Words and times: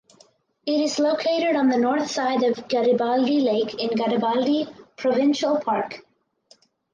It 0.65 0.81
is 0.81 0.97
located 0.97 1.55
on 1.55 1.69
the 1.69 1.77
north 1.77 2.09
side 2.09 2.41
of 2.41 2.67
Garibaldi 2.67 3.41
Lake 3.41 3.79
in 3.79 3.89
Garibaldi 3.95 4.65
Provincial 4.97 5.59
Park. 5.59 5.99